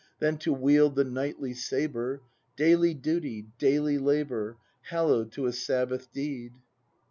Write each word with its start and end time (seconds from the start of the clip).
Than 0.17 0.37
to 0.39 0.51
wield 0.51 0.95
the 0.95 1.03
knightly 1.03 1.53
sabre,— 1.53 2.23
Daily 2.65 2.95
duty, 2.95 3.49
daily 3.59 3.99
labor. 3.99 4.57
Hallo 4.89 5.19
w'd 5.19 5.31
to 5.33 5.45
a 5.45 5.53
Sabbath 5.53 6.11
deed. 6.11 6.53